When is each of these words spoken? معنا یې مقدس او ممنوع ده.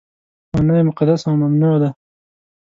معنا 0.53 0.73
یې 0.79 0.83
مقدس 0.89 1.21
او 1.29 1.35
ممنوع 1.41 1.75
ده. 1.81 1.89